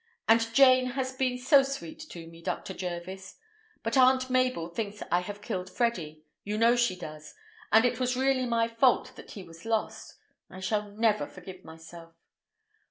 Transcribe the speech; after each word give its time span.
And 0.27 0.51
Jane 0.55 0.87
has 0.93 1.13
been 1.15 1.37
so 1.37 1.61
sweet 1.61 1.99
to 2.09 2.25
me, 2.25 2.41
Dr. 2.41 2.73
Jervis; 2.73 3.37
but 3.83 3.95
Aunt 3.95 4.31
Mabel 4.31 4.67
thinks 4.67 5.03
I 5.11 5.19
have 5.19 5.43
killed 5.43 5.69
Freddy—you 5.69 6.57
know 6.57 6.75
she 6.75 6.95
does—and 6.95 7.85
it 7.85 7.99
was 7.99 8.17
really 8.17 8.47
my 8.47 8.67
fault 8.67 9.15
that 9.15 9.33
he 9.33 9.43
was 9.43 9.63
lost. 9.63 10.15
I 10.49 10.59
shall 10.59 10.89
never 10.89 11.27
forgive 11.27 11.63
myself!" 11.63 12.15